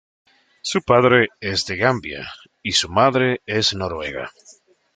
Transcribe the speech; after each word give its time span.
Su 0.63 0.81
padre 0.81 1.27
es 1.41 1.67
de 1.67 1.77
Gambia 1.77 2.27
y 2.63 2.71
su 2.71 2.89
madre 2.89 3.41
es 3.45 3.75
noruega. 3.75 4.31